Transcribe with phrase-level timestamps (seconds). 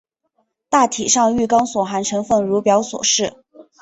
[0.67, 3.35] 大体上玉钢所含成分如表所示。